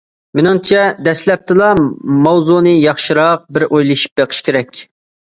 مېنىڭچە 0.37 0.85
دەسلەپتىلا 1.07 1.69
ماۋزۇنى 2.23 2.75
ياخشىراق 2.89 3.47
بىر 3.59 3.71
ئويلىشىپ 3.71 4.21
بېقىش 4.23 4.45
كېرەك. 4.51 4.87